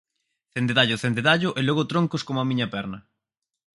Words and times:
Cendedallo, 0.53 1.01
cendedallo, 1.03 1.49
e 1.59 1.61
logo 1.67 1.83
troncos 1.91 2.25
como 2.27 2.39
a 2.41 2.47
miña 2.49 2.67
perna. 2.73 2.99